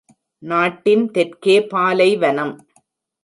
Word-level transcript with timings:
நாட்டின் 0.43 1.03
தெற்கே 1.11 1.55
பாலைவனம். 1.73 2.53